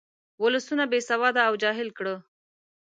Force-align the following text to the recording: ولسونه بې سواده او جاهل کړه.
ولسونه 0.43 0.83
بې 0.91 0.99
سواده 1.09 1.41
او 1.49 1.53
جاهل 1.63 1.89
کړه. 1.97 2.15